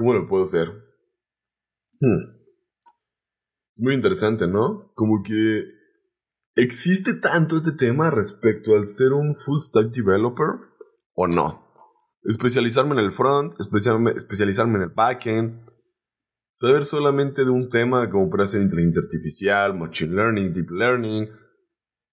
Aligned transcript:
¿Cómo 0.00 0.14
lo 0.14 0.26
puedo 0.26 0.44
hacer? 0.44 0.66
Hmm. 2.00 2.40
Muy 3.76 3.92
interesante, 3.92 4.46
¿no? 4.46 4.90
Como 4.94 5.22
que 5.22 5.64
existe 6.54 7.12
tanto 7.12 7.58
este 7.58 7.72
tema 7.72 8.10
respecto 8.10 8.76
al 8.76 8.86
ser 8.86 9.12
un 9.12 9.36
full 9.36 9.58
stack 9.60 9.88
developer 9.92 10.54
o 11.12 11.26
no. 11.26 11.66
Especializarme 12.22 12.94
en 12.94 13.00
el 13.00 13.12
front, 13.12 13.52
especializarme 13.60 14.76
en 14.76 14.82
el 14.84 14.88
backend, 14.88 15.68
saber 16.54 16.86
solamente 16.86 17.44
de 17.44 17.50
un 17.50 17.68
tema 17.68 18.08
como 18.08 18.30
puede 18.30 18.46
ser 18.46 18.62
inteligencia 18.62 19.02
artificial, 19.02 19.78
machine 19.78 20.14
learning, 20.14 20.54
deep 20.54 20.70
learning, 20.70 21.28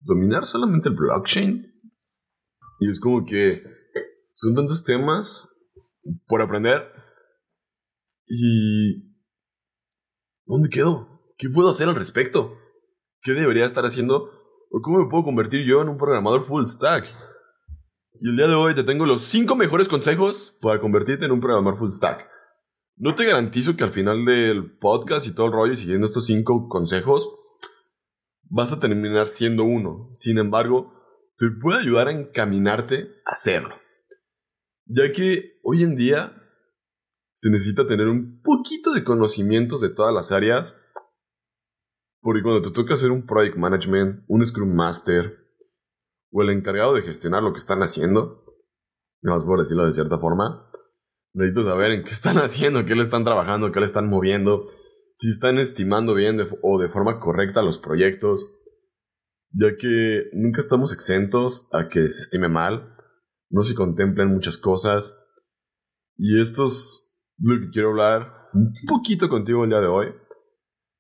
dominar 0.02 0.46
solamente 0.46 0.90
el 0.90 0.96
blockchain. 0.96 1.74
Y 2.82 2.90
es 2.92 3.00
como 3.00 3.26
que 3.26 3.64
son 4.34 4.56
tantos 4.56 4.84
temas 4.84 5.58
por 6.28 6.42
aprender. 6.42 6.96
¿Y 8.28 9.16
dónde 10.46 10.70
quedo? 10.70 11.21
¿Qué 11.38 11.50
puedo 11.50 11.70
hacer 11.70 11.88
al 11.88 11.96
respecto? 11.96 12.57
¿Qué 13.21 13.32
debería 13.32 13.65
estar 13.65 13.86
haciendo? 13.86 14.29
¿O 14.69 14.82
cómo 14.82 15.00
me 15.00 15.10
puedo 15.10 15.24
convertir 15.24 15.65
yo 15.65 15.82
en 15.82 15.89
un 15.89 15.97
programador 15.97 16.46
full 16.46 16.66
stack? 16.66 17.07
Y 18.19 18.29
el 18.29 18.36
día 18.36 18.47
de 18.47 18.55
hoy 18.55 18.75
te 18.75 18.83
tengo 18.83 19.05
los 19.05 19.24
5 19.24 19.55
mejores 19.55 19.88
consejos 19.88 20.57
para 20.61 20.82
convertirte 20.82 21.25
en 21.25 21.32
un 21.32 21.39
programador 21.39 21.79
full 21.79 21.92
stack. 21.92 22.28
No 22.97 23.16
te 23.16 23.25
garantizo 23.25 23.78
que 23.78 23.83
al 23.83 23.92
final 23.92 24.25
del 24.25 24.78
podcast 24.78 25.28
y 25.28 25.32
todo 25.32 25.47
el 25.47 25.54
rollo, 25.54 25.78
siguiendo 25.78 26.07
estos 26.07 26.25
5 26.25 26.68
consejos, 26.68 27.30
vas 28.50 28.74
a 28.74 28.80
terminar 28.80 29.28
siendo 29.28 29.64
uno. 29.64 30.10
Sin 30.14 30.38
embargo, 30.38 30.94
te 31.38 31.47
puede 31.61 31.80
ayudar 31.80 32.08
a 32.08 32.11
encaminarte 32.11 33.08
a 33.25 33.36
hacerlo. 33.36 33.75
Ya 34.86 35.11
que 35.11 35.59
hoy 35.64 35.83
en 35.83 35.95
día 35.95 36.33
se 37.38 37.52
necesita 37.52 37.86
tener 37.86 38.08
un 38.08 38.41
poquito 38.41 38.91
de 38.94 39.03
conocimientos 39.03 39.80
de 39.80 39.89
todas 39.89 40.11
las 40.11 40.31
áreas. 40.31 40.73
Porque 42.19 42.41
cuando 42.41 42.63
te 42.63 42.71
toca 42.71 42.95
hacer 42.95 43.11
un 43.11 43.27
project 43.27 43.57
management, 43.57 44.25
un 44.27 44.44
Scrum 44.44 44.73
Master 44.73 45.38
o 46.31 46.41
el 46.41 46.49
encargado 46.49 46.95
de 46.95 47.03
gestionar 47.03 47.44
lo 47.44 47.53
que 47.53 47.59
están 47.59 47.83
haciendo, 47.83 48.44
no 49.21 49.38
por 49.45 49.59
decirlo 49.59 49.85
de 49.85 49.94
cierta 49.94 50.17
forma, 50.17 50.67
necesitas 51.33 51.66
saber 51.66 51.91
en 51.91 52.03
qué 52.03 52.09
están 52.09 52.38
haciendo, 52.44 52.85
qué 52.85 52.95
le 52.95 53.03
están 53.03 53.23
trabajando, 53.23 53.72
qué 53.72 53.79
le 53.81 53.85
están 53.85 54.09
moviendo, 54.09 54.66
si 55.13 55.29
están 55.29 55.59
estimando 55.59 56.16
bien 56.16 56.39
o 56.63 56.79
de 56.79 56.89
forma 56.89 57.19
correcta 57.19 57.61
los 57.61 57.77
proyectos, 57.77 58.44
ya 59.51 59.77
que 59.77 60.23
nunca 60.33 60.59
estamos 60.59 60.91
exentos 60.91 61.69
a 61.72 61.88
que 61.88 62.09
se 62.09 62.23
estime 62.23 62.49
mal, 62.49 62.95
no 63.51 63.63
se 63.63 63.75
contemplen 63.75 64.33
muchas 64.33 64.57
cosas, 64.57 65.23
y 66.17 66.41
esto 66.41 66.66
es 66.66 67.06
lo 67.38 67.59
que 67.59 67.69
quiero 67.69 67.89
hablar 67.89 68.49
un 68.53 68.73
poquito 68.88 69.30
contigo 69.30 69.63
el 69.63 69.69
día 69.69 69.81
de 69.81 69.88
hoy, 69.88 70.13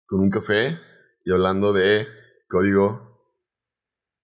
con 0.05 0.19
un 0.19 0.29
café 0.29 0.79
y 1.25 1.31
hablando 1.31 1.73
de 1.73 2.07
código 2.47 3.31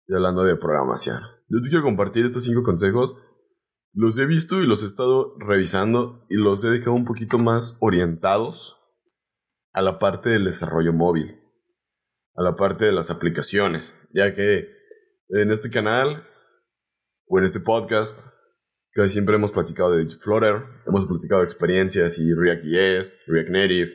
y 0.08 0.14
hablando 0.14 0.44
de 0.44 0.56
programación. 0.56 1.22
Yo 1.50 1.62
te 1.62 1.70
quiero 1.70 1.84
compartir 1.84 2.26
estos 2.26 2.44
cinco 2.44 2.64
consejos. 2.64 3.16
Los 3.94 4.18
he 4.18 4.26
visto 4.26 4.62
y 4.62 4.68
los 4.68 4.84
he 4.84 4.86
estado 4.86 5.36
revisando 5.40 6.26
y 6.30 6.36
los 6.36 6.64
he 6.64 6.70
dejado 6.70 6.94
un 6.94 7.06
poquito 7.06 7.38
más 7.38 7.78
orientados 7.80 8.80
a 9.72 9.82
la 9.82 10.00
parte 10.00 10.30
del 10.30 10.46
desarrollo 10.46 10.94
móvil, 10.94 11.40
a 12.36 12.44
la 12.44 12.56
parte 12.56 12.86
de 12.86 12.92
las 12.92 13.12
aplicaciones, 13.12 13.96
ya 14.14 14.36
que 14.36 14.68
en 15.30 15.52
este 15.52 15.70
canal 15.70 16.28
o 17.28 17.40
en 17.40 17.46
este 17.46 17.60
podcast 17.60 18.22
casi 18.94 19.14
siempre 19.14 19.36
hemos 19.36 19.52
platicado 19.52 19.92
de 19.92 20.06
Flutter, 20.18 20.64
hemos 20.88 21.06
platicado 21.06 21.44
experiencias 21.44 22.18
y 22.18 22.34
React.js, 22.34 23.14
React 23.28 23.50
Native, 23.50 23.92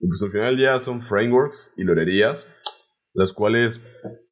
y 0.00 0.08
pues 0.08 0.22
al 0.22 0.30
final 0.30 0.46
del 0.48 0.56
día 0.56 0.78
son 0.80 1.02
frameworks 1.02 1.74
y 1.76 1.84
lorerías, 1.84 2.46
las 3.12 3.32
cuales 3.32 3.80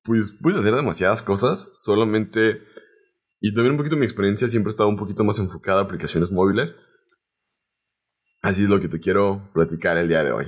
pues 0.04 0.36
puedes 0.40 0.60
hacer 0.60 0.74
demasiadas 0.74 1.22
cosas, 1.22 1.72
solamente, 1.74 2.62
y 3.40 3.52
también 3.52 3.72
un 3.72 3.78
poquito 3.78 3.96
mi 3.96 4.06
experiencia 4.06 4.48
siempre 4.48 4.70
ha 4.70 4.72
estado 4.72 4.88
un 4.88 4.96
poquito 4.96 5.24
más 5.24 5.38
enfocada 5.38 5.80
a 5.80 5.84
aplicaciones 5.84 6.30
móviles, 6.30 6.70
Así 8.46 8.62
es 8.62 8.68
lo 8.68 8.78
que 8.78 8.86
te 8.86 9.00
quiero 9.00 9.50
platicar 9.52 9.96
el 9.98 10.06
día 10.06 10.22
de 10.22 10.30
hoy. 10.30 10.46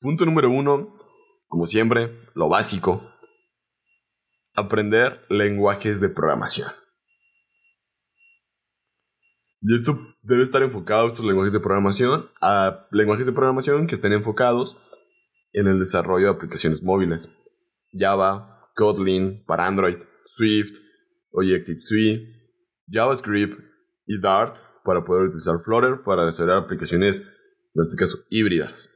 Punto 0.00 0.24
número 0.24 0.48
uno, 0.48 0.96
como 1.48 1.66
siempre, 1.66 2.30
lo 2.34 2.48
básico. 2.48 3.12
Aprender 4.54 5.26
lenguajes 5.28 6.00
de 6.00 6.08
programación. 6.08 6.70
Y 9.68 9.74
esto 9.74 9.98
debe 10.22 10.44
estar 10.44 10.62
enfocado, 10.62 11.08
estos 11.08 11.24
lenguajes 11.24 11.52
de 11.52 11.58
programación, 11.58 12.30
a 12.40 12.86
lenguajes 12.92 13.26
de 13.26 13.32
programación 13.32 13.88
que 13.88 13.96
estén 13.96 14.12
enfocados 14.12 14.80
en 15.52 15.66
el 15.66 15.80
desarrollo 15.80 16.26
de 16.26 16.34
aplicaciones 16.34 16.84
móviles. 16.84 17.36
Java, 17.92 18.70
Kotlin 18.76 19.44
para 19.44 19.66
Android, 19.66 19.96
Swift, 20.26 20.78
Objective-C, 21.32 22.20
JavaScript 22.86 23.58
y 24.06 24.20
Dart 24.20 24.58
para 24.84 25.04
poder 25.04 25.26
utilizar 25.26 25.56
Flutter 25.64 26.04
para 26.04 26.26
desarrollar 26.26 26.62
aplicaciones, 26.62 27.22
en 27.74 27.80
este 27.80 27.96
caso, 27.96 28.18
híbridas. 28.30 28.88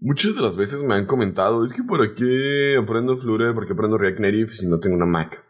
Muchas 0.00 0.34
de 0.34 0.42
las 0.42 0.56
veces 0.56 0.82
me 0.82 0.94
han 0.94 1.06
comentado, 1.06 1.64
es 1.64 1.72
que 1.72 1.84
por 1.84 2.16
qué 2.16 2.76
aprendo 2.76 3.16
Flutter, 3.18 3.54
por 3.54 3.68
qué 3.68 3.74
aprendo 3.74 3.98
React 3.98 4.18
Native 4.18 4.50
si 4.50 4.66
no 4.66 4.80
tengo 4.80 4.96
una 4.96 5.06
Mac. 5.06 5.47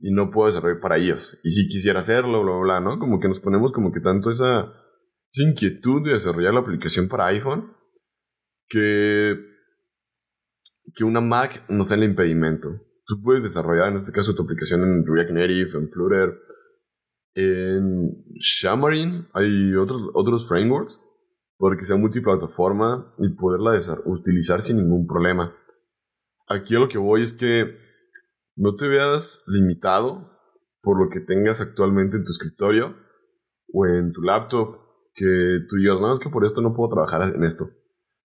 Y 0.00 0.12
no 0.12 0.30
puedo 0.30 0.48
desarrollar 0.48 0.80
para 0.80 0.96
ellos. 0.96 1.38
Y 1.42 1.50
si 1.50 1.68
quisiera 1.68 2.00
hacerlo, 2.00 2.42
bla, 2.42 2.52
bla, 2.52 2.60
bla, 2.60 2.80
¿no? 2.80 2.98
Como 2.98 3.18
que 3.20 3.28
nos 3.28 3.40
ponemos 3.40 3.72
como 3.72 3.92
que 3.92 4.00
tanto 4.00 4.30
esa, 4.30 4.72
esa 5.32 5.48
inquietud 5.48 6.04
de 6.04 6.12
desarrollar 6.12 6.54
la 6.54 6.60
aplicación 6.60 7.08
para 7.08 7.26
iPhone 7.26 7.72
que, 8.68 9.36
que 10.94 11.04
una 11.04 11.20
Mac 11.20 11.64
nos 11.68 11.88
sea 11.88 11.96
el 11.96 12.04
impedimento 12.04 12.68
tú 13.08 13.22
puedes 13.22 13.42
desarrollar 13.42 13.88
en 13.88 13.96
este 13.96 14.12
caso 14.12 14.34
tu 14.34 14.42
aplicación 14.42 14.82
en 14.82 15.04
React 15.06 15.30
Native, 15.30 15.70
en 15.78 15.90
Flutter, 15.90 16.38
en 17.34 18.24
Xamarin, 18.38 19.26
hay 19.32 19.74
otros, 19.74 20.02
otros 20.14 20.46
frameworks 20.46 21.02
porque 21.56 21.84
sea 21.84 21.96
multiplataforma 21.96 23.14
y 23.18 23.30
poderla 23.30 23.80
utilizar 24.04 24.60
sin 24.60 24.76
ningún 24.76 25.08
problema. 25.08 25.56
Aquí 26.46 26.76
a 26.76 26.78
lo 26.78 26.88
que 26.88 26.98
voy 26.98 27.22
es 27.22 27.32
que 27.32 27.87
no 28.58 28.74
te 28.74 28.88
veas 28.88 29.44
limitado 29.46 30.30
por 30.82 31.02
lo 31.02 31.08
que 31.10 31.20
tengas 31.20 31.60
actualmente 31.60 32.16
en 32.16 32.24
tu 32.24 32.30
escritorio 32.30 32.96
o 33.72 33.86
en 33.86 34.12
tu 34.12 34.22
laptop, 34.22 34.76
que 35.14 35.60
tú 35.68 35.76
digas, 35.76 36.00
no, 36.00 36.12
es 36.12 36.20
que 36.20 36.30
por 36.30 36.44
esto 36.44 36.60
no 36.60 36.74
puedo 36.74 36.90
trabajar 36.90 37.34
en 37.34 37.44
esto. 37.44 37.70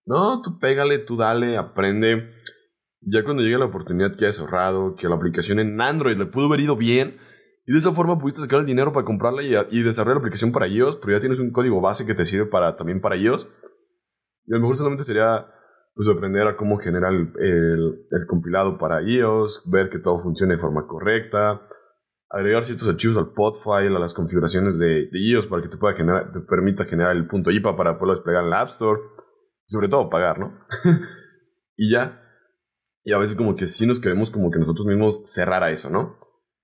No, 0.06 0.42
tú 0.42 0.60
pégale, 0.60 1.00
tú 1.00 1.18
dale, 1.18 1.58
aprende 1.58 2.32
ya 3.06 3.24
cuando 3.24 3.44
llegue 3.44 3.58
la 3.58 3.66
oportunidad 3.66 4.16
que 4.16 4.26
hayas 4.26 4.40
ahorrado, 4.40 4.96
que 4.96 5.10
la 5.10 5.16
aplicación 5.16 5.60
en 5.60 5.80
Android 5.80 6.18
le 6.18 6.26
pudo 6.26 6.48
haber 6.48 6.62
ido 6.62 6.76
bien, 6.76 7.18
y 7.66 7.74
de 7.74 7.80
esa 7.80 7.92
forma 7.92 8.20
pudiste 8.20 8.42
sacar 8.42 8.60
el 8.60 8.66
dinero 8.66 8.92
para 8.92 9.06
comprarla 9.06 9.44
y, 9.44 9.84
desarrollar 9.84 10.18
la 10.18 10.20
aplicación 10.20 10.52
para 10.52 10.68
iOS, 10.68 10.98
pero 10.98 11.14
ya 11.14 11.20
tienes 11.20 11.40
un 11.40 11.52
código 11.52 11.80
base 11.82 12.06
que 12.06 12.14
te 12.14 12.26
sirve 12.26 12.46
para, 12.46 12.76
también 12.76 13.02
para 13.02 13.16
iOS. 13.16 13.50
Y 14.46 14.54
a 14.54 14.58
lo 14.58 14.62
mejor 14.62 14.78
solamente 14.78 15.06
sería 15.06 15.48
pues, 15.96 16.08
aprender 16.08 16.48
a 16.48 16.58
cómo 16.58 16.78
generar 16.78 17.14
el, 17.14 18.06
compilado 18.28 18.78
para 18.78 19.02
iOS, 19.02 19.62
ver 19.66 19.90
que 19.90 20.00
todo 20.00 20.20
funcione 20.20 20.56
de 20.56 20.62
forma 20.62 20.88
correcta, 20.88 21.62
agregar 22.30 22.64
ciertos 22.64 22.88
archivos 22.88 23.18
al 23.18 23.34
pod 23.34 23.56
file, 23.56 23.96
a 23.96 24.00
las 24.00 24.14
configuraciones 24.14 24.80
de, 24.80 25.10
iOS 25.14 25.48
para 25.48 25.62
que 25.62 25.70
te, 25.70 25.78
pueda 25.78 25.96
generar, 25.96 26.32
te 26.32 26.40
permita 26.40 26.86
generar 26.86 27.16
el 27.16 27.28
punto 27.28 27.52
IPA 27.52 27.76
para 27.76 27.98
poderlo 27.98 28.16
desplegar 28.16 28.44
en 28.44 28.50
la 28.50 28.62
App 28.62 28.70
Store. 28.70 29.00
Y 29.68 29.72
sobre 29.72 29.88
todo 29.88 30.10
pagar, 30.10 30.40
¿no? 30.40 30.60
y 31.78 31.92
ya, 31.92 32.24
y 33.04 33.12
a 33.12 33.18
veces 33.18 33.36
como 33.36 33.56
que 33.56 33.68
sí 33.68 33.86
nos 33.86 34.00
queremos 34.00 34.32
como 34.32 34.50
que 34.50 34.60
nosotros 34.60 34.88
mismos 34.88 35.22
cerrar 35.26 35.64
a 35.64 35.72
eso, 35.72 35.90
¿no? 35.90 36.18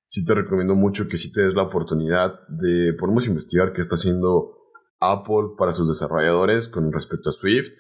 Sí 0.06 0.26
te 0.26 0.34
recomiendo 0.34 0.74
mucho 0.74 1.08
que 1.08 1.18
sí 1.18 1.32
te 1.32 1.42
des 1.42 1.54
la 1.54 1.64
oportunidad 1.64 2.40
de, 2.48 2.94
podemos 2.98 3.28
investigar 3.28 3.74
qué 3.74 3.82
está 3.82 3.96
haciendo 3.96 4.56
Apple 5.00 5.56
para 5.58 5.74
sus 5.74 5.88
desarrolladores 5.88 6.68
con 6.68 6.92
respecto 6.92 7.30
a 7.30 7.34
Swift, 7.34 7.72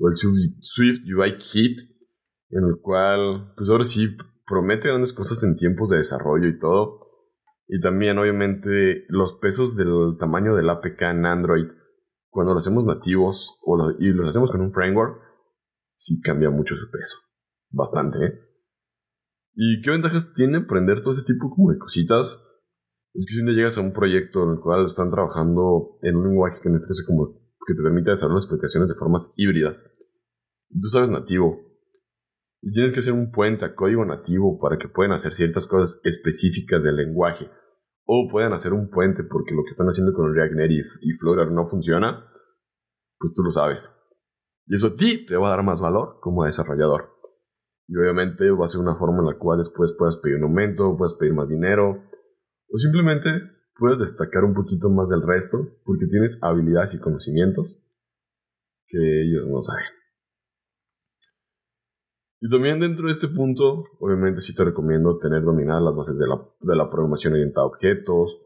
o 0.00 0.08
el 0.08 0.16
Swift 0.16 1.02
UI 1.04 1.38
Kit, 1.38 1.78
en 2.48 2.64
el 2.64 2.80
cual, 2.80 3.52
pues 3.56 3.68
ahora 3.68 3.84
sí, 3.84 4.16
promete 4.46 4.88
grandes 4.88 5.12
cosas 5.12 5.42
en 5.44 5.56
tiempos 5.56 5.90
de 5.90 5.98
desarrollo 5.98 6.48
y 6.48 6.58
todo. 6.58 7.06
Y 7.68 7.78
también, 7.80 8.18
obviamente, 8.18 9.04
los 9.08 9.34
pesos 9.34 9.76
del 9.76 10.16
tamaño 10.18 10.56
del 10.56 10.70
APK 10.70 11.02
en 11.02 11.26
Android, 11.26 11.66
cuando 12.30 12.52
lo 12.52 12.58
hacemos 12.58 12.84
nativos 12.84 13.58
o 13.62 13.92
y 13.98 14.08
lo 14.08 14.28
hacemos 14.28 14.50
con 14.50 14.62
un 14.62 14.72
framework, 14.72 15.20
sí 15.94 16.20
cambia 16.20 16.50
mucho 16.50 16.74
su 16.74 16.90
peso. 16.90 17.18
Bastante, 17.70 18.18
¿eh? 18.24 18.40
¿Y 19.54 19.82
qué 19.82 19.90
ventajas 19.90 20.32
tiene 20.32 20.58
aprender 20.58 21.00
todo 21.00 21.12
ese 21.12 21.22
tipo 21.22 21.50
como 21.50 21.70
de 21.70 21.78
cositas? 21.78 22.44
Es 23.12 23.26
que 23.26 23.34
si 23.34 23.42
un 23.42 23.48
llegas 23.50 23.76
a 23.76 23.82
un 23.82 23.92
proyecto 23.92 24.44
en 24.44 24.50
el 24.50 24.60
cual 24.60 24.86
están 24.86 25.10
trabajando 25.10 25.98
en 26.02 26.16
un 26.16 26.28
lenguaje 26.28 26.60
que 26.62 26.68
en 26.68 26.76
este 26.76 26.88
caso 26.88 27.02
como 27.06 27.39
que 27.66 27.74
te 27.74 27.82
permite 27.82 28.10
desarrollar 28.10 28.36
las 28.36 28.46
aplicaciones 28.46 28.88
de 28.88 28.94
formas 28.94 29.34
híbridas. 29.36 29.84
tú 30.80 30.88
sabes 30.88 31.10
nativo. 31.10 31.58
Y 32.62 32.72
tienes 32.72 32.92
que 32.92 33.00
hacer 33.00 33.14
un 33.14 33.30
puente 33.30 33.64
a 33.64 33.74
código 33.74 34.04
nativo 34.04 34.58
para 34.60 34.76
que 34.78 34.88
puedan 34.88 35.12
hacer 35.12 35.32
ciertas 35.32 35.66
cosas 35.66 36.00
específicas 36.04 36.82
del 36.82 36.96
lenguaje. 36.96 37.50
o 38.12 38.28
pueden 38.28 38.52
hacer 38.52 38.72
un 38.72 38.90
puente 38.90 39.22
porque 39.22 39.54
lo 39.54 39.62
que 39.62 39.70
están 39.70 39.86
haciendo 39.86 40.12
con 40.12 40.34
React 40.34 40.54
Native 40.54 40.88
y 41.00 41.12
Flutter 41.12 41.52
no 41.52 41.68
funciona, 41.68 42.26
pues 43.18 43.34
tú 43.34 43.42
lo 43.44 43.52
sabes. 43.52 43.96
Y 44.66 44.74
eso 44.74 44.88
a 44.88 44.96
ti 44.96 45.24
te 45.24 45.36
va 45.36 45.46
a 45.46 45.50
dar 45.50 45.62
más 45.62 45.80
valor 45.80 46.18
como 46.20 46.44
desarrollador. 46.44 47.10
Y 47.86 47.96
obviamente 47.96 48.50
va 48.50 48.64
a 48.64 48.68
ser 48.68 48.80
una 48.80 48.96
forma 48.96 49.20
en 49.20 49.26
la 49.26 49.38
cual 49.38 49.58
después 49.58 49.94
puedas 49.96 50.16
pedir 50.16 50.38
un 50.38 50.44
aumento, 50.44 50.96
puedas 50.96 51.14
pedir 51.14 51.34
más 51.34 51.48
dinero, 51.48 52.02
o 52.68 52.78
simplemente 52.78 53.30
puedes 53.80 53.98
destacar 53.98 54.44
un 54.44 54.54
poquito 54.54 54.90
más 54.90 55.08
del 55.08 55.22
resto 55.22 55.58
porque 55.84 56.06
tienes 56.06 56.38
habilidades 56.42 56.94
y 56.94 57.00
conocimientos 57.00 57.90
que 58.86 58.98
ellos 58.98 59.48
no 59.48 59.62
saben. 59.62 59.86
Y 62.42 62.50
también 62.50 62.80
dentro 62.80 63.06
de 63.06 63.12
este 63.12 63.28
punto, 63.28 63.84
obviamente 63.98 64.42
sí 64.42 64.54
te 64.54 64.64
recomiendo 64.64 65.18
tener 65.18 65.42
dominadas 65.42 65.82
las 65.82 65.96
bases 65.96 66.18
de 66.18 66.26
la, 66.26 66.36
de 66.60 66.76
la 66.76 66.90
programación 66.90 67.32
orientada 67.32 67.64
a 67.64 67.68
objetos, 67.68 68.38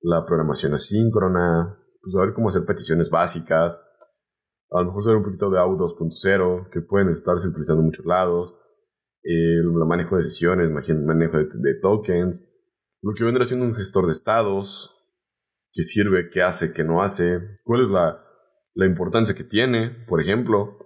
la 0.00 0.24
programación 0.24 0.74
asíncrona, 0.74 1.78
pues 2.02 2.14
saber 2.14 2.34
cómo 2.34 2.48
hacer 2.48 2.64
peticiones 2.66 3.10
básicas, 3.10 3.78
a 4.70 4.80
lo 4.80 4.86
mejor 4.86 5.04
saber 5.04 5.18
un 5.18 5.24
poquito 5.24 5.50
de 5.50 5.58
AU 5.58 5.76
2.0, 5.76 6.70
que 6.70 6.80
pueden 6.80 7.10
estarse 7.10 7.48
utilizando 7.48 7.80
en 7.80 7.86
muchos 7.86 8.06
lados, 8.06 8.54
el 9.22 9.70
manejo 9.86 10.16
de 10.16 10.24
sesiones, 10.24 10.70
manejo 10.70 11.38
de, 11.38 11.74
tokens, 11.80 12.44
lo 13.02 13.14
que 13.14 13.24
vendrá 13.24 13.44
siendo 13.44 13.66
un 13.66 13.74
gestor 13.74 14.06
de 14.06 14.12
estados, 14.12 14.90
qué 15.72 15.82
sirve, 15.82 16.30
qué 16.30 16.42
hace, 16.42 16.72
qué 16.72 16.84
no 16.84 17.02
hace, 17.02 17.58
cuál 17.64 17.82
es 17.82 17.90
la, 17.90 18.22
la 18.74 18.86
importancia 18.86 19.34
que 19.34 19.44
tiene, 19.44 19.90
por 20.08 20.20
ejemplo, 20.20 20.78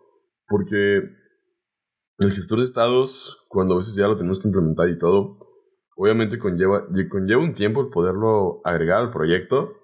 porque 0.49 1.03
el 2.19 2.33
gestor 2.33 2.59
de 2.59 2.65
estados, 2.65 3.47
cuando 3.49 3.75
a 3.75 3.79
veces 3.79 3.95
ya 3.95 4.09
lo 4.09 4.17
tenemos 4.17 4.41
que 4.41 4.49
implementar 4.49 4.89
y 4.89 4.99
todo, 4.99 5.39
obviamente 5.97 6.39
conlleva, 6.39 6.87
conlleva 7.11 7.43
un 7.43 7.55
tiempo 7.55 7.83
el 7.83 7.89
poderlo 7.89 8.61
agregar 8.65 9.01
al 9.01 9.11
proyecto. 9.11 9.75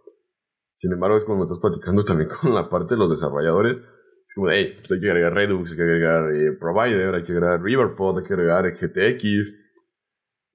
Sin 0.75 0.93
embargo, 0.93 1.19
es 1.19 1.25
cuando 1.25 1.45
estás 1.45 1.61
platicando 1.61 2.05
también 2.07 2.31
con 2.31 2.55
la 2.55 2.71
parte 2.71 2.95
de 2.95 2.99
los 2.99 3.11
desarrolladores. 3.11 3.79
Es 4.25 4.35
como, 4.35 4.51
hey, 4.51 4.77
pues 4.79 4.93
hay 4.93 5.01
que 5.01 5.11
agregar 5.11 5.35
Redux, 5.35 5.73
hay 5.73 5.77
que 5.77 5.83
agregar 5.83 6.35
eh, 6.35 6.53
Provider, 6.59 7.15
hay 7.15 7.23
que 7.23 7.33
agregar 7.33 7.63
Riverpod, 7.63 8.19
hay 8.19 8.25
que 8.25 8.33
agregar 8.33 8.73
GTX, 8.73 9.62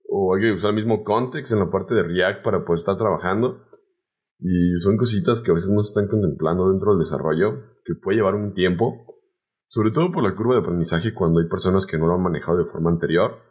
o 0.10 0.36
hay 0.36 0.42
que 0.42 0.54
usar 0.54 0.72
el 0.72 0.78
mismo 0.78 1.04
context 1.04 1.54
en 1.54 1.60
la 1.60 1.70
parte 1.70 1.96
de 1.96 2.04
React 2.04 2.44
para 2.44 2.66
poder 2.66 2.80
estar 2.80 2.98
trabajando. 2.98 3.64
Y 4.40 4.78
son 4.80 4.98
cositas 4.98 5.42
que 5.42 5.52
a 5.52 5.54
veces 5.56 5.72
no 5.72 5.84
se 5.84 5.90
están 5.90 6.08
contemplando 6.08 6.70
dentro 6.70 6.92
del 6.92 7.00
desarrollo, 7.00 7.78
que 7.84 7.96
puede 8.02 8.18
llevar 8.18 8.36
un 8.36 8.54
tiempo 8.54 9.08
sobre 9.68 9.92
todo 9.92 10.12
por 10.12 10.24
la 10.24 10.34
curva 10.34 10.56
de 10.56 10.62
aprendizaje 10.62 11.14
cuando 11.14 11.42
hay 11.42 11.48
personas 11.48 11.86
que 11.86 11.98
no 11.98 12.08
lo 12.08 12.14
han 12.14 12.24
manejado 12.24 12.58
de 12.58 12.72
forma 12.72 12.90
anterior. 12.90 13.44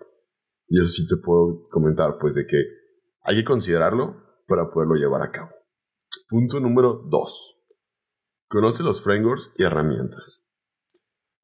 Y 0.66 0.80
eso 0.80 0.88
sí 0.88 1.06
te 1.06 1.16
puedo 1.16 1.68
comentar, 1.70 2.16
pues, 2.18 2.34
de 2.34 2.46
que 2.46 2.56
hay 3.22 3.36
que 3.36 3.44
considerarlo 3.44 4.16
para 4.48 4.70
poderlo 4.70 4.94
llevar 4.94 5.22
a 5.22 5.30
cabo. 5.30 5.50
Punto 6.28 6.58
número 6.58 7.02
2. 7.08 7.64
Conoce 8.48 8.82
los 8.82 9.02
frameworks 9.02 9.52
y 9.56 9.64
herramientas. 9.64 10.50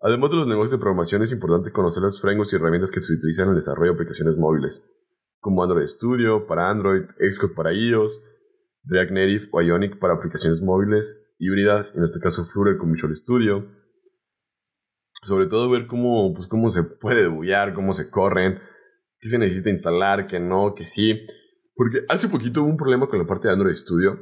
Además 0.00 0.30
de 0.30 0.36
los 0.36 0.48
lenguajes 0.48 0.72
de 0.72 0.78
programación, 0.78 1.22
es 1.22 1.32
importante 1.32 1.70
conocer 1.70 2.02
los 2.02 2.20
frameworks 2.20 2.52
y 2.52 2.56
herramientas 2.56 2.90
que 2.90 3.02
se 3.02 3.12
utilizan 3.12 3.44
en 3.44 3.50
el 3.50 3.56
desarrollo 3.56 3.92
de 3.92 3.96
aplicaciones 3.96 4.36
móviles, 4.36 4.90
como 5.42 5.64
Android 5.64 5.86
Studio 5.86 6.46
para 6.46 6.70
Android, 6.70 7.02
Xcode 7.18 7.54
para 7.54 7.72
iOS, 7.72 8.22
React 8.84 9.10
Native 9.10 9.48
o 9.50 9.60
Ionic 9.60 9.98
para 9.98 10.14
aplicaciones 10.14 10.62
móviles 10.62 11.34
híbridas, 11.38 11.92
en 11.96 12.04
este 12.04 12.20
caso 12.20 12.44
Flutter 12.44 12.78
con 12.78 12.92
Visual 12.92 13.14
Studio, 13.16 13.66
sobre 15.24 15.46
todo 15.46 15.68
ver 15.68 15.88
cómo, 15.88 16.32
pues, 16.32 16.46
cómo 16.46 16.70
se 16.70 16.84
puede 16.84 17.22
debullar, 17.22 17.74
cómo 17.74 17.92
se 17.92 18.08
corren, 18.08 18.60
qué 19.18 19.28
se 19.28 19.38
necesita 19.38 19.70
instalar, 19.70 20.28
qué 20.28 20.38
no, 20.38 20.74
qué 20.76 20.86
sí. 20.86 21.26
Porque 21.74 22.04
hace 22.08 22.28
poquito 22.28 22.62
hubo 22.62 22.70
un 22.70 22.76
problema 22.76 23.08
con 23.08 23.18
la 23.18 23.26
parte 23.26 23.48
de 23.48 23.54
Android 23.54 23.74
Studio, 23.74 24.20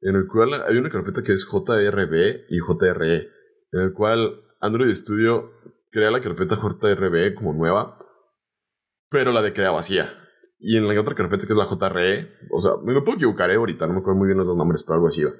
en 0.00 0.16
el 0.16 0.26
cual 0.26 0.52
hay 0.66 0.76
una 0.76 0.90
carpeta 0.90 1.22
que 1.22 1.32
es 1.32 1.46
JRB 1.46 2.46
y 2.48 2.58
JRE, 2.58 3.28
en 3.70 3.80
el 3.80 3.92
cual 3.92 4.42
Android 4.60 4.92
Studio 4.96 5.52
crea 5.92 6.10
la 6.10 6.20
carpeta 6.20 6.56
JRB 6.56 7.34
como 7.36 7.52
nueva, 7.52 8.00
pero 9.08 9.30
la 9.30 9.42
de 9.42 9.52
crea 9.52 9.70
vacía. 9.70 10.25
Y 10.58 10.76
en 10.76 10.88
la 10.88 11.00
otra 11.00 11.14
carpeta 11.14 11.46
que 11.46 11.52
es 11.52 11.58
la 11.58 11.66
JRE, 11.66 12.30
o 12.50 12.60
sea, 12.60 12.72
me 12.82 12.98
puedo 13.02 13.16
equivocar 13.16 13.50
¿eh? 13.50 13.56
ahorita, 13.56 13.86
no 13.86 13.94
me 13.94 14.00
acuerdo 14.00 14.18
muy 14.18 14.26
bien 14.26 14.38
los 14.38 14.46
dos 14.46 14.56
nombres, 14.56 14.82
pero 14.84 14.94
algo 14.94 15.08
así 15.08 15.22
va. 15.22 15.32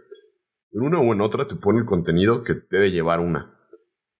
En 0.72 0.82
una 0.82 1.00
o 1.00 1.12
en 1.12 1.20
otra 1.20 1.46
te 1.46 1.56
pone 1.56 1.78
el 1.78 1.86
contenido 1.86 2.42
que 2.44 2.54
debe 2.70 2.90
llevar 2.90 3.20
una. 3.20 3.56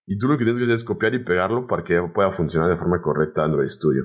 Y 0.05 0.17
tú 0.17 0.27
lo 0.27 0.37
que 0.37 0.43
tienes 0.43 0.57
que 0.57 0.63
hacer 0.63 0.75
es 0.75 0.83
copiar 0.83 1.13
y 1.13 1.23
pegarlo 1.23 1.67
para 1.67 1.83
que 1.83 2.01
pueda 2.13 2.31
funcionar 2.31 2.69
de 2.69 2.77
forma 2.77 3.01
correcta 3.01 3.43
Android 3.43 3.67
Studio. 3.67 4.03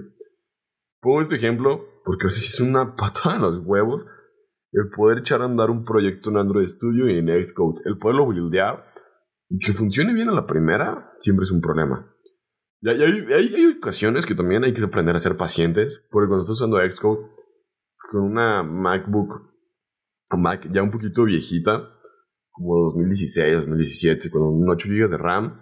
Pongo 1.00 1.20
este 1.20 1.36
ejemplo 1.36 1.84
porque 2.04 2.24
a 2.24 2.28
veces 2.28 2.54
es 2.54 2.60
una 2.60 2.96
patada 2.96 3.36
en 3.36 3.42
los 3.42 3.58
huevos 3.64 4.04
el 4.72 4.88
poder 4.88 5.18
echar 5.18 5.42
a 5.42 5.44
andar 5.44 5.70
un 5.70 5.84
proyecto 5.84 6.30
en 6.30 6.38
Android 6.38 6.66
Studio 6.66 7.08
y 7.08 7.18
en 7.18 7.28
Xcode. 7.44 7.82
El 7.84 7.98
poderlo 7.98 8.26
buildear 8.26 8.84
y 9.48 9.58
que 9.58 9.72
funcione 9.72 10.14
bien 10.14 10.28
a 10.28 10.34
la 10.34 10.46
primera 10.46 11.12
siempre 11.20 11.44
es 11.44 11.50
un 11.50 11.60
problema. 11.60 12.11
Y 12.82 12.90
hay, 12.90 13.00
hay, 13.00 13.54
hay, 13.54 13.66
ocasiones 13.78 14.26
que 14.26 14.34
también 14.34 14.64
hay 14.64 14.74
que 14.74 14.82
aprender 14.82 15.14
a 15.14 15.20
ser 15.20 15.36
pacientes, 15.36 16.04
porque 16.10 16.26
cuando 16.26 16.42
estás 16.42 16.60
usando 16.60 16.78
Xcode 16.78 17.30
con 18.10 18.22
una 18.22 18.64
MacBook, 18.64 19.52
Mac 20.36 20.68
ya 20.72 20.82
un 20.82 20.90
poquito 20.90 21.24
viejita, 21.24 21.88
como 22.50 22.82
2016, 22.86 23.58
2017, 23.58 24.30
con 24.30 24.42
un 24.42 24.68
8 24.68 24.88
GB 24.88 25.08
de 25.08 25.16
RAM, 25.16 25.60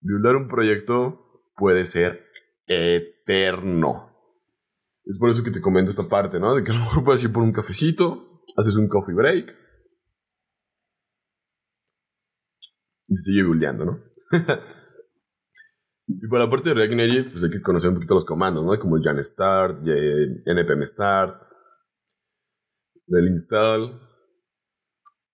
Buildar 0.00 0.36
un 0.36 0.48
proyecto 0.48 1.42
puede 1.56 1.86
ser 1.86 2.26
eterno. 2.66 4.10
Es 5.06 5.18
por 5.18 5.30
eso 5.30 5.42
que 5.42 5.50
te 5.50 5.62
comento 5.62 5.90
esta 5.90 6.08
parte, 6.08 6.38
¿no? 6.38 6.54
De 6.54 6.62
que 6.62 6.70
a 6.70 6.74
lo 6.74 6.80
mejor 6.80 7.04
puedes 7.04 7.24
ir 7.24 7.32
por 7.32 7.42
un 7.42 7.52
cafecito, 7.52 8.42
haces 8.56 8.76
un 8.76 8.88
coffee 8.88 9.14
break 9.14 9.50
y 13.08 13.16
se 13.16 13.32
sigue 13.32 13.44
buildeando, 13.44 13.84
¿no? 13.86 14.00
y 16.06 16.28
para 16.28 16.44
la 16.44 16.50
parte 16.50 16.68
de 16.68 16.74
React 16.74 16.94
Native, 16.94 17.30
pues 17.30 17.44
hay 17.44 17.50
que 17.50 17.62
conocer 17.62 17.88
un 17.88 17.96
poquito 17.96 18.14
los 18.14 18.24
comandos, 18.24 18.64
¿no? 18.64 18.78
Como 18.78 18.96
el 18.96 19.24
Start, 19.24 19.82
npm 19.82 20.86
start, 20.86 21.42
el 23.08 23.28
install 23.28 24.00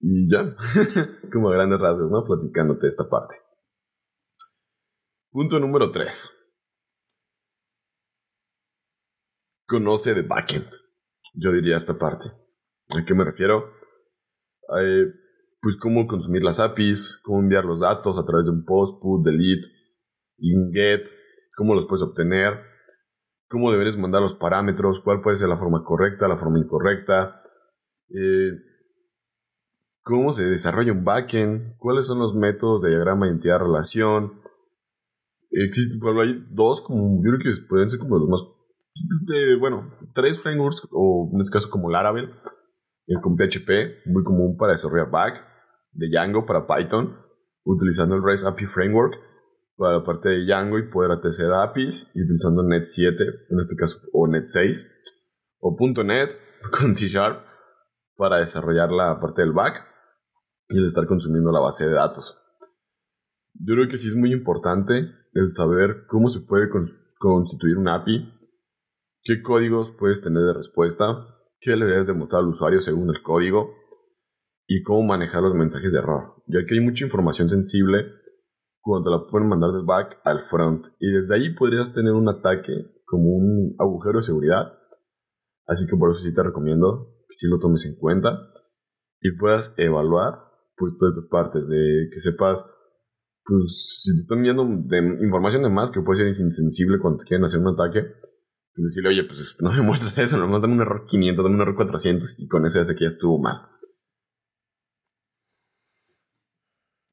y 0.01 0.31
ya, 0.33 0.57
como 1.33 1.51
a 1.51 1.55
grandes 1.55 1.81
rasgos, 1.81 2.11
¿no? 2.11 2.25
Platicándote 2.25 2.87
esta 2.87 3.09
parte. 3.09 3.37
Punto 5.31 5.61
número 5.61 5.91
3. 5.91 6.37
Conoce 9.67 10.15
de 10.15 10.23
backend. 10.23 10.69
Yo 11.35 11.53
diría 11.53 11.77
esta 11.77 11.99
parte. 11.99 12.29
¿A 12.29 13.05
qué 13.07 13.15
me 13.15 13.25
refiero? 13.25 13.79
pues 15.61 15.77
cómo 15.77 16.07
consumir 16.07 16.45
las 16.45 16.61
APIs, 16.61 17.19
cómo 17.25 17.41
enviar 17.41 17.65
los 17.65 17.81
datos 17.81 18.17
a 18.17 18.25
través 18.25 18.47
de 18.47 18.53
un 18.53 18.65
post, 18.65 19.03
put, 19.03 19.25
delete, 19.25 19.67
get, 20.73 21.09
cómo 21.57 21.75
los 21.75 21.87
puedes 21.87 22.03
obtener, 22.03 22.61
cómo 23.49 23.71
deberes 23.71 23.97
mandar 23.97 24.23
los 24.23 24.35
parámetros, 24.35 25.01
cuál 25.01 25.21
puede 25.21 25.37
ser 25.37 25.49
la 25.49 25.59
forma 25.59 25.85
correcta, 25.85 26.29
la 26.29 26.39
forma 26.39 26.59
incorrecta, 26.59 27.43
eh, 28.09 28.53
cómo 30.03 30.33
se 30.33 30.45
desarrolla 30.45 30.93
un 30.93 31.05
backend, 31.05 31.77
cuáles 31.79 32.07
son 32.07 32.19
los 32.19 32.35
métodos 32.35 32.83
de 32.83 32.91
diagrama 32.91 33.27
de 33.27 33.33
identidad 33.33 33.59
relación, 33.59 34.41
Existe, 35.53 35.99
por 35.99 36.17
hay 36.21 36.47
dos, 36.51 36.81
como 36.81 37.23
yo 37.25 37.33
creo 37.33 37.39
que 37.39 37.61
pueden 37.69 37.91
ser 37.91 37.99
como 37.99 38.19
los 38.19 38.29
más. 38.29 38.41
Bueno, 39.59 39.93
tres 40.15 40.41
frameworks, 40.41 40.87
o 40.93 41.31
en 41.35 41.41
este 41.41 41.55
caso 41.55 41.71
como 41.71 41.91
Laravel, 41.91 42.31
el 43.07 43.21
con 43.21 43.37
PHP, 43.37 44.07
muy 44.07 44.23
común 44.23 44.57
para 44.57 44.73
desarrollar 44.73 45.11
back, 45.11 45.45
de 45.93 46.09
Django 46.09 46.47
para 46.47 46.67
Python, 46.67 47.17
utilizando 47.65 48.15
el 48.15 48.23
REST 48.23 48.47
API 48.47 48.67
Framework 48.67 49.15
para 49.81 49.97
la 49.97 50.05
parte 50.05 50.29
de 50.29 50.45
Django 50.45 50.79
y 50.79 50.91
poder 50.91 51.11
atc 51.11 51.41
APIs, 51.41 52.11
y 52.15 52.23
utilizando 52.23 52.63
Net 52.63 52.85
7, 52.85 53.25
en 53.49 53.61
este 53.61 53.77
caso, 53.77 53.99
o 54.13 54.29
Net 54.29 54.45
6, 54.45 54.87
o 55.59 55.75
.NET 56.05 56.39
con 56.79 56.95
C 56.95 57.09
Sharp 57.09 57.43
para 58.15 58.41
desarrollar 58.41 58.93
la 58.93 59.19
parte 59.19 59.41
del 59.41 59.53
back 59.53 59.83
y 60.69 60.77
el 60.77 60.85
estar 60.85 61.07
consumiendo 61.07 61.51
la 61.51 61.61
base 61.61 61.87
de 61.89 61.95
datos. 61.95 62.37
Yo 63.55 63.75
creo 63.75 63.89
que 63.89 63.97
sí 63.97 64.09
es 64.09 64.15
muy 64.15 64.35
importante 64.35 65.13
el 65.33 65.51
saber 65.53 66.05
cómo 66.09 66.29
se 66.29 66.41
puede 66.41 66.69
constituir 67.19 67.79
un 67.79 67.89
API, 67.89 68.35
qué 69.23 69.41
códigos 69.41 69.93
puedes 69.99 70.21
tener 70.21 70.43
de 70.43 70.53
respuesta, 70.53 71.27
qué 71.59 71.75
le 71.75 71.87
debes 71.87 72.07
demostrar 72.07 72.43
al 72.43 72.49
usuario 72.49 72.83
según 72.83 73.09
el 73.09 73.23
código 73.23 73.71
y 74.67 74.83
cómo 74.83 75.05
manejar 75.05 75.43
los 75.43 75.55
mensajes 75.55 75.91
de 75.91 76.01
error, 76.01 76.35
ya 76.49 76.67
que 76.67 76.75
hay 76.75 76.81
mucha 76.81 77.03
información 77.03 77.49
sensible 77.49 78.21
cuando 78.81 79.11
te 79.11 79.17
la 79.17 79.31
pueden 79.31 79.49
mandar 79.49 79.73
del 79.73 79.85
back 79.85 80.21
al 80.25 80.43
front 80.49 80.87
y 80.99 81.11
desde 81.11 81.35
ahí 81.35 81.55
podrías 81.55 81.93
tener 81.93 82.13
un 82.13 82.29
ataque 82.29 82.73
como 83.05 83.31
un 83.31 83.75
agujero 83.79 84.19
de 84.19 84.23
seguridad. 84.23 84.73
Así 85.67 85.87
que 85.87 85.97
por 85.97 86.11
eso 86.11 86.23
sí 86.23 86.35
te 86.35 86.43
recomiendo 86.43 87.15
que 87.29 87.37
sí 87.37 87.47
lo 87.49 87.59
tomes 87.59 87.85
en 87.87 87.97
cuenta 87.97 88.39
y 89.21 89.37
puedas 89.37 89.75
evaluar 89.77 90.51
pues, 90.77 90.95
todas 90.99 91.17
estas 91.17 91.31
partes, 91.31 91.69
de 91.69 92.09
que 92.13 92.21
sepas 92.21 92.65
pues 93.45 94.01
si 94.03 94.15
te 94.15 94.21
están 94.21 94.39
enviando 94.39 94.65
de 94.65 94.99
información 95.25 95.63
de 95.63 95.71
más 95.71 95.91
que 95.91 96.01
puede 96.03 96.21
ser 96.21 96.41
insensible 96.41 96.99
cuando 97.01 97.19
te 97.19 97.25
quieren 97.25 97.45
hacer 97.45 97.59
un 97.59 97.69
ataque, 97.69 98.03
pues 98.75 98.85
decirle, 98.85 99.09
oye, 99.11 99.25
pues 99.25 99.57
no 99.61 99.73
me 99.73 99.83
muestres 99.83 100.19
eso, 100.19 100.37
nomás 100.37 100.63
dame 100.63 100.75
un 100.75 100.83
error 100.83 101.05
500, 101.07 101.43
dame 101.43 101.57
un 101.57 101.63
error 101.63 101.75
400 101.75 102.41
y 102.41 102.49
con 102.49 102.65
eso 102.65 102.79
ya 102.79 102.85
sé 102.85 102.95
que 102.95 103.05
ya 103.05 103.09
estuvo 103.09 103.39
mal. 103.41 103.67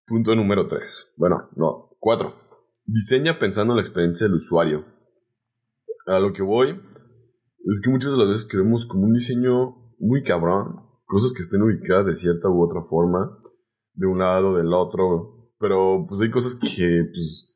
Punto 0.08 0.34
número 0.36 0.70
3. 0.70 1.16
Bueno, 1.18 1.50
no, 1.58 1.90
4. 2.00 2.34
Diseña 2.86 3.40
pensando 3.40 3.74
en 3.74 3.78
la 3.78 3.82
experiencia 3.82 4.26
del 4.26 4.38
usuario. 4.38 4.86
A 6.06 6.18
lo 6.20 6.32
que 6.32 6.42
voy 6.42 6.80
es 7.66 7.82
que 7.82 7.90
muchas 7.90 8.14
de 8.14 8.18
las 8.18 8.30
veces 8.30 8.46
queremos 8.46 8.86
como 8.86 9.04
un 9.04 9.14
diseño 9.14 9.76
muy 10.00 10.24
cabrón, 10.24 10.80
cosas 11.04 11.34
que 11.34 11.42
estén 11.42 11.62
ubicadas 11.62 12.06
de 12.06 12.16
cierta 12.16 12.48
u 12.48 12.64
otra 12.64 12.84
forma, 12.84 13.38
de 13.96 14.08
un 14.08 14.20
lado, 14.20 14.56
del 14.56 14.72
otro, 14.74 15.52
pero 15.60 16.06
pues 16.08 16.22
hay 16.22 16.32
cosas 16.32 16.56
que 16.56 17.04
pues 17.12 17.54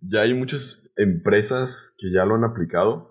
ya 0.00 0.22
hay 0.22 0.34
muchas 0.34 0.90
empresas 0.96 1.94
que 1.98 2.10
ya 2.10 2.24
lo 2.24 2.34
han 2.34 2.42
aplicado 2.42 3.10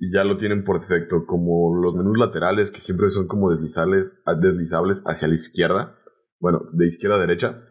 y 0.00 0.12
ya 0.12 0.24
lo 0.24 0.38
tienen 0.38 0.64
por 0.64 0.80
defecto, 0.80 1.24
como 1.24 1.76
los 1.76 1.94
menús 1.94 2.18
laterales 2.18 2.72
que 2.72 2.80
siempre 2.80 3.10
son 3.10 3.28
como 3.28 3.52
deslizables, 3.52 4.20
deslizables 4.40 5.04
hacia 5.06 5.28
la 5.28 5.36
izquierda, 5.36 5.96
bueno, 6.44 6.68
de 6.74 6.86
izquierda 6.86 7.16
a 7.16 7.20
derecha, 7.20 7.64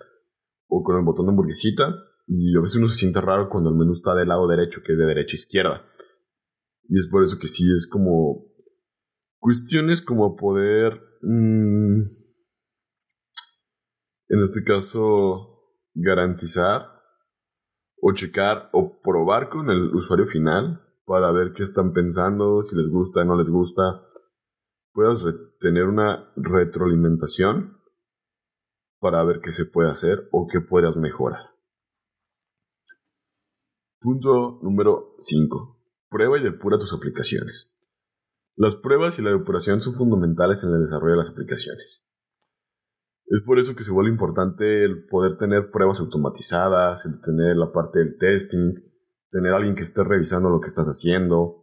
o 0.67 0.81
con 0.81 0.97
el 0.97 1.05
botón 1.05 1.27
de 1.27 1.29
hamburguesita, 1.29 1.93
y 2.25 2.57
a 2.57 2.59
veces 2.59 2.77
uno 2.77 2.87
se 2.87 2.95
siente 2.95 3.21
raro 3.21 3.47
cuando 3.47 3.69
el 3.69 3.75
menú 3.75 3.93
está 3.93 4.15
del 4.15 4.29
lado 4.29 4.47
derecho, 4.47 4.81
que 4.83 4.93
es 4.93 4.97
de 4.97 5.05
derecha 5.05 5.35
a 5.35 5.41
izquierda. 5.41 5.85
Y 6.89 6.97
es 6.97 7.05
por 7.05 7.23
eso 7.23 7.37
que 7.37 7.47
sí 7.47 7.71
es 7.71 7.87
como 7.87 8.47
cuestiones 9.37 10.01
como 10.01 10.35
poder, 10.35 10.99
mm, 11.21 12.01
en 14.29 14.41
este 14.41 14.63
caso, 14.63 15.69
garantizar 15.93 16.87
o 18.01 18.11
checar 18.13 18.71
o 18.73 18.99
probar 19.03 19.49
con 19.49 19.69
el 19.69 19.93
usuario 19.93 20.25
final 20.25 20.81
para 21.05 21.31
ver 21.31 21.53
qué 21.53 21.61
están 21.61 21.93
pensando, 21.93 22.63
si 22.63 22.75
les 22.75 22.87
gusta, 22.87 23.23
no 23.23 23.37
les 23.37 23.49
gusta. 23.49 24.01
Puedas 24.93 25.23
tener 25.59 25.83
una 25.83 26.33
retroalimentación 26.35 27.82
para 29.03 29.21
ver 29.25 29.41
qué 29.41 29.51
se 29.51 29.65
puede 29.65 29.91
hacer 29.91 30.29
o 30.31 30.47
qué 30.47 30.61
puedas 30.61 30.95
mejorar. 30.95 31.49
Punto 33.99 34.59
número 34.61 35.15
5. 35.19 35.77
Prueba 36.09 36.39
y 36.39 36.41
depura 36.41 36.79
tus 36.79 36.93
aplicaciones. 36.93 37.77
Las 38.55 38.75
pruebas 38.75 39.19
y 39.19 39.21
la 39.21 39.31
depuración 39.31 39.81
son 39.81 39.93
fundamentales 39.93 40.63
en 40.63 40.69
el 40.69 40.79
desarrollo 40.79 41.15
de 41.15 41.17
las 41.17 41.31
aplicaciones. 41.31 42.09
Es 43.25 43.41
por 43.41 43.59
eso 43.59 43.75
que 43.75 43.83
se 43.83 43.91
vuelve 43.91 44.09
importante 44.09 44.85
el 44.85 45.05
poder 45.07 45.35
tener 45.37 45.69
pruebas 45.69 45.99
automatizadas, 45.99 47.05
el 47.05 47.19
tener 47.19 47.57
la 47.57 47.73
parte 47.73 47.99
del 47.99 48.17
testing, 48.17 48.73
tener 49.31 49.51
alguien 49.51 49.75
que 49.75 49.83
esté 49.83 50.05
revisando 50.05 50.49
lo 50.49 50.61
que 50.61 50.67
estás 50.67 50.87
haciendo. 50.87 51.61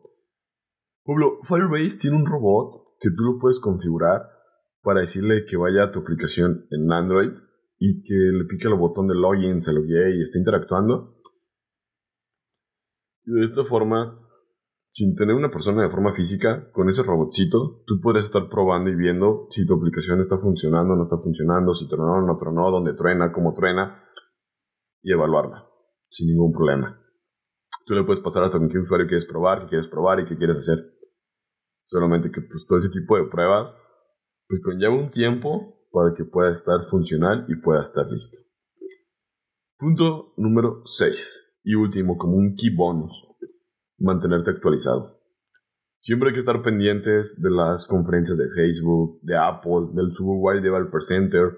Por 1.04 1.18
Firebase 1.44 1.98
tiene 1.98 2.18
un 2.18 2.26
robot 2.26 2.98
que 3.00 3.08
tú 3.08 3.22
lo 3.22 3.38
puedes 3.38 3.60
configurar 3.60 4.39
para 4.82 5.00
decirle 5.00 5.44
que 5.44 5.56
vaya 5.56 5.84
a 5.84 5.92
tu 5.92 6.00
aplicación 6.00 6.66
en 6.70 6.90
Android 6.92 7.30
y 7.78 8.02
que 8.02 8.14
le 8.14 8.44
pique 8.44 8.68
el 8.68 8.74
botón 8.74 9.08
de 9.08 9.14
login, 9.14 9.62
se 9.62 9.72
logue 9.72 10.16
y 10.16 10.22
esté 10.22 10.38
interactuando. 10.38 11.16
Y 13.24 13.32
de 13.32 13.44
esta 13.44 13.64
forma, 13.64 14.18
sin 14.90 15.14
tener 15.14 15.34
una 15.34 15.50
persona 15.50 15.82
de 15.82 15.88
forma 15.88 16.12
física, 16.12 16.70
con 16.72 16.88
ese 16.88 17.02
robotcito, 17.02 17.82
tú 17.86 18.00
puedes 18.02 18.24
estar 18.24 18.48
probando 18.48 18.90
y 18.90 18.96
viendo 18.96 19.46
si 19.50 19.66
tu 19.66 19.74
aplicación 19.74 20.20
está 20.20 20.36
funcionando 20.36 20.94
o 20.94 20.96
no 20.96 21.04
está 21.04 21.16
funcionando, 21.16 21.74
si 21.74 21.88
tronó 21.88 22.14
o 22.14 22.26
no 22.26 22.36
tronó, 22.36 22.70
dónde 22.70 22.94
truena, 22.94 23.32
cómo 23.32 23.54
truena, 23.54 24.04
y 25.02 25.12
evaluarla, 25.12 25.66
sin 26.10 26.28
ningún 26.28 26.52
problema. 26.52 27.00
Tú 27.86 27.94
le 27.94 28.04
puedes 28.04 28.20
pasar 28.20 28.42
hasta 28.44 28.58
con 28.58 28.68
qué 28.68 28.78
usuario 28.78 29.06
quieres 29.06 29.26
probar, 29.26 29.62
qué 29.62 29.68
quieres 29.68 29.88
probar 29.88 30.20
y 30.20 30.24
qué 30.26 30.36
quieres 30.36 30.58
hacer. 30.58 30.78
Solamente 31.84 32.30
que 32.30 32.40
pues 32.42 32.66
todo 32.66 32.78
ese 32.78 32.90
tipo 32.90 33.16
de 33.16 33.24
pruebas 33.24 33.76
pues 34.50 34.62
conlleva 34.64 34.96
un 34.96 35.12
tiempo 35.12 35.86
para 35.92 36.12
que 36.12 36.24
pueda 36.24 36.50
estar 36.50 36.84
funcional 36.90 37.46
y 37.48 37.54
pueda 37.54 37.82
estar 37.82 38.04
listo. 38.10 38.38
Punto 39.78 40.34
número 40.36 40.82
6 40.84 41.60
y 41.62 41.76
último 41.76 42.18
como 42.18 42.36
un 42.36 42.56
key 42.56 42.74
bonus. 42.74 43.28
Mantenerte 43.98 44.50
actualizado. 44.50 45.20
Siempre 46.00 46.30
hay 46.30 46.34
que 46.34 46.40
estar 46.40 46.62
pendientes 46.62 47.40
de 47.40 47.50
las 47.50 47.86
conferencias 47.86 48.38
de 48.38 48.48
Facebook, 48.48 49.20
de 49.22 49.36
Apple, 49.36 49.90
del 49.92 50.10
Google 50.18 50.60
Developer 50.60 51.02
Center, 51.02 51.56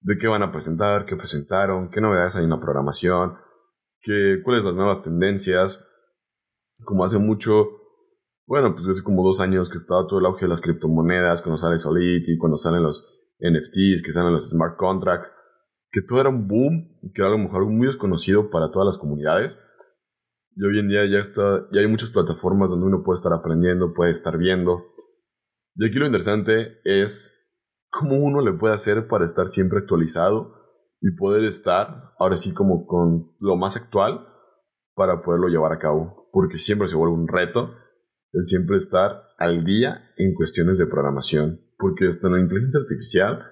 de 0.00 0.18
qué 0.18 0.26
van 0.26 0.42
a 0.42 0.50
presentar, 0.50 1.06
qué 1.06 1.14
presentaron, 1.14 1.90
qué 1.90 2.00
novedades 2.00 2.34
hay 2.34 2.44
en 2.44 2.50
la 2.50 2.60
programación, 2.60 3.36
que, 4.00 4.40
cuáles 4.42 4.64
las 4.64 4.74
nuevas 4.74 5.02
tendencias. 5.02 5.78
Como 6.82 7.04
hace 7.04 7.18
mucho, 7.18 7.79
bueno, 8.50 8.74
pues 8.74 8.84
hace 8.88 9.04
como 9.04 9.22
dos 9.22 9.40
años 9.40 9.70
que 9.70 9.76
estaba 9.76 10.08
todo 10.08 10.18
el 10.18 10.26
auge 10.26 10.46
de 10.46 10.48
las 10.48 10.60
criptomonedas, 10.60 11.40
cuando 11.40 11.56
sale 11.56 11.78
Solidity, 11.78 12.36
cuando 12.36 12.56
salen 12.56 12.82
los 12.82 13.06
NFTs, 13.38 14.02
que 14.02 14.10
salen 14.10 14.32
los 14.32 14.50
smart 14.50 14.76
contracts, 14.76 15.32
que 15.92 16.02
todo 16.02 16.20
era 16.20 16.30
un 16.30 16.48
boom 16.48 16.98
y 17.00 17.12
que 17.12 17.22
era 17.22 17.28
a 17.28 17.34
lo 17.34 17.38
mejor 17.38 17.58
algo 17.58 17.70
muy 17.70 17.86
desconocido 17.86 18.50
para 18.50 18.72
todas 18.72 18.86
las 18.86 18.98
comunidades. 18.98 19.56
Y 20.56 20.64
hoy 20.64 20.80
en 20.80 20.88
día 20.88 21.06
ya, 21.06 21.20
está, 21.20 21.68
ya 21.70 21.80
hay 21.80 21.86
muchas 21.86 22.10
plataformas 22.10 22.70
donde 22.70 22.86
uno 22.86 23.04
puede 23.04 23.18
estar 23.18 23.32
aprendiendo, 23.32 23.94
puede 23.94 24.10
estar 24.10 24.36
viendo. 24.36 24.84
Y 25.76 25.86
aquí 25.86 26.00
lo 26.00 26.06
interesante 26.06 26.80
es 26.82 27.48
cómo 27.88 28.16
uno 28.16 28.40
le 28.40 28.52
puede 28.54 28.74
hacer 28.74 29.06
para 29.06 29.26
estar 29.26 29.46
siempre 29.46 29.78
actualizado 29.78 30.56
y 31.00 31.14
poder 31.14 31.44
estar 31.44 32.14
ahora 32.18 32.36
sí 32.36 32.52
como 32.52 32.84
con 32.84 33.30
lo 33.38 33.54
más 33.54 33.76
actual 33.76 34.26
para 34.96 35.22
poderlo 35.22 35.46
llevar 35.46 35.72
a 35.72 35.78
cabo, 35.78 36.28
porque 36.32 36.58
siempre 36.58 36.88
se 36.88 36.96
vuelve 36.96 37.14
un 37.14 37.28
reto 37.28 37.76
el 38.32 38.46
siempre 38.46 38.76
estar 38.76 39.22
al 39.38 39.64
día 39.64 40.12
en 40.16 40.34
cuestiones 40.34 40.78
de 40.78 40.86
programación, 40.86 41.60
porque 41.78 42.08
hasta 42.08 42.28
la 42.28 42.40
inteligencia 42.40 42.80
artificial 42.80 43.42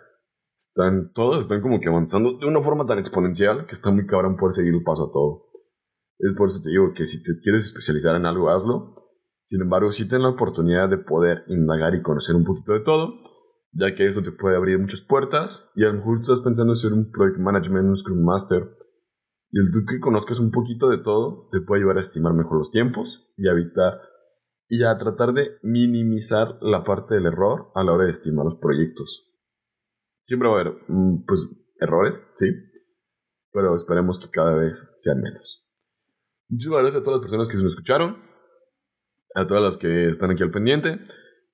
están 0.59 1.13
todos 1.13 1.41
están 1.41 1.61
como 1.61 1.81
que 1.81 1.89
avanzando 1.89 2.39
de 2.39 2.47
una 2.47 2.61
forma 2.61 2.87
tan 2.87 2.99
exponencial 2.99 3.67
que 3.67 3.73
está 3.73 3.91
muy 3.91 4.07
cabrón 4.07 4.37
poder 4.37 4.55
seguir 4.55 4.75
el 4.75 4.83
paso 4.83 5.05
a 5.05 5.13
todo. 5.13 5.47
Es 6.19 6.33
por 6.37 6.49
eso 6.49 6.61
te 6.63 6.71
digo 6.71 6.93
que 6.95 7.07
si 7.07 7.23
te 7.23 7.39
quieres 7.41 7.65
especializar 7.65 8.17
en 8.17 8.27
algo, 8.27 8.51
hazlo. 8.51 8.95
Sin 9.45 9.63
embargo, 9.63 9.93
si 9.93 10.07
ten 10.07 10.23
la 10.23 10.29
oportunidad 10.31 10.89
de 10.89 10.99
poder 10.99 11.45
indagar 11.49 11.95
y 11.95 12.03
conocer 12.03 12.37
un 12.37 12.45
poquito 12.45 12.73
de 12.73 12.81
todo, 12.81 13.15
ya 13.73 13.95
que 13.95 14.07
eso 14.07 14.23
te 14.23 14.33
puede 14.33 14.57
abrir 14.57 14.79
muchas 14.79 15.03
puertas 15.03 15.71
y 15.75 15.85
a 15.85 15.89
lo 15.89 15.95
mejor 15.95 16.21
estás 16.21 16.41
pensando 16.43 16.73
en 16.73 16.77
ser 16.77 16.93
un 16.93 17.11
Project 17.11 17.39
Management, 17.39 17.89
un 17.89 17.97
Scrum 17.97 18.23
Master, 18.23 18.69
y 19.51 19.61
el 19.61 19.71
tú 19.71 19.85
que 19.89 20.01
conozcas 20.01 20.41
un 20.41 20.51
poquito 20.51 20.91
de 20.91 20.99
todo 20.99 21.49
te 21.51 21.61
puede 21.61 21.81
ayudar 21.81 21.99
a 21.99 22.03
estimar 22.03 22.35
mejor 22.35 22.59
los 22.59 22.71
tiempos 22.71 23.33
y 23.37 23.49
evitar 23.49 24.01
y 24.69 24.85
a 24.85 24.97
tratar 24.99 25.33
de 25.33 25.59
minimizar 25.63 26.59
la 26.61 26.85
parte 26.85 27.15
del 27.15 27.27
error 27.27 27.71
a 27.75 27.83
la 27.85 27.93
hora 27.93 28.05
de 28.05 28.13
estimar 28.13 28.45
los 28.45 28.57
proyectos. 28.57 29.27
Siempre 30.23 30.49
va 30.49 30.59
a 30.59 30.61
haber, 30.61 30.75
mm, 30.89 31.25
pues, 31.27 31.47
errores, 31.81 32.23
sí, 32.37 32.53
pero 33.53 33.75
esperemos 33.75 34.19
que 34.19 34.31
cada 34.31 34.55
vez 34.55 34.89
sean 34.99 35.21
menos. 35.23 35.67
Muchas 36.49 36.71
gracias 36.71 36.95
a 36.97 37.05
todas 37.05 37.21
las 37.21 37.23
personas 37.23 37.49
que 37.49 37.57
nos 37.57 37.73
escucharon, 37.73 38.19
a 39.35 39.47
todas 39.47 39.63
las 39.63 39.77
que 39.77 40.09
están 40.09 40.31
aquí 40.31 40.43
al 40.43 40.51
pendiente. 40.51 41.01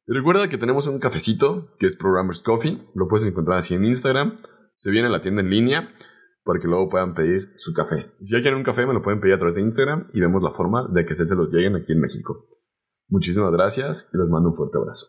Recuerda 0.07 0.49
que 0.49 0.59
tenemos 0.59 0.87
un 0.87 0.99
cafecito 0.99 1.75
que 1.79 1.87
es 1.87 1.97
Programmers 1.97 2.41
Coffee. 2.41 2.87
Lo 2.95 3.09
puedes 3.09 3.27
encontrar 3.27 3.59
así 3.59 3.75
en 3.75 3.85
Instagram. 3.85 4.37
Se 4.77 4.91
viene 4.91 5.09
a 5.09 5.11
la 5.11 5.21
tienda 5.21 5.41
en 5.41 5.51
línea 5.51 5.95
para 6.45 6.61
que 6.61 6.69
luego 6.69 6.89
puedan 6.89 7.15
pedir 7.15 7.55
su 7.57 7.73
café. 7.73 8.13
Si 8.23 8.35
ya 8.35 8.43
quieren 8.43 8.59
un 8.59 8.65
café, 8.65 8.87
me 8.87 8.93
lo 8.93 9.03
pueden 9.03 9.21
pedir 9.21 9.35
a 9.35 9.39
través 9.39 9.55
de 9.55 9.63
Instagram 9.63 10.09
y 10.13 10.21
vemos 10.21 10.43
la 10.43 10.51
forma 10.51 10.87
de 10.93 11.07
que 11.07 11.15
se, 11.15 11.27
se 11.27 11.35
los 11.35 11.49
lleguen 11.51 11.75
aquí 11.77 11.93
en 11.93 12.01
México. 12.01 12.47
Muchísimas 13.09 13.53
gracias 13.53 14.11
y 14.13 14.19
les 14.19 14.29
mando 14.29 14.51
un 14.51 14.57
fuerte 14.57 14.79
abrazo. 14.79 15.07